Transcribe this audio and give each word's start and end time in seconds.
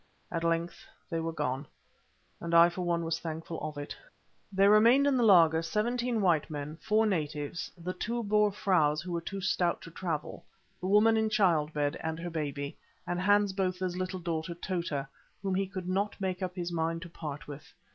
At 0.31 0.43
length 0.43 0.83
they 1.11 1.19
were 1.19 1.31
gone, 1.31 1.67
and 2.39 2.55
I 2.55 2.69
for 2.69 2.81
one 2.81 3.05
was 3.05 3.19
thankful 3.19 3.59
of 3.61 3.77
it. 3.77 3.95
There 4.51 4.71
remained 4.71 5.05
in 5.05 5.15
the 5.15 5.21
laager 5.23 5.61
seventeen 5.61 6.21
white 6.21 6.49
men, 6.49 6.77
four 6.77 7.05
natives, 7.05 7.71
the 7.77 7.93
two 7.93 8.23
Boer 8.23 8.51
fraus 8.51 9.03
who 9.03 9.11
were 9.11 9.21
too 9.21 9.41
stout 9.41 9.79
to 9.83 9.91
travel, 9.91 10.43
the 10.79 10.87
woman 10.87 11.17
in 11.17 11.29
childbed 11.29 11.97
and 11.99 12.17
her 12.17 12.31
baby, 12.31 12.75
and 13.05 13.21
Hans 13.21 13.53
Botha's 13.53 13.95
little 13.95 14.19
daughter 14.19 14.55
Tota, 14.55 15.07
whom 15.43 15.53
he 15.53 15.67
could 15.67 15.87
not 15.87 16.19
make 16.19 16.41
up 16.41 16.55
his 16.55 16.71
mind 16.71 17.03
to 17.03 17.09
part 17.09 17.47
with. 17.47 17.71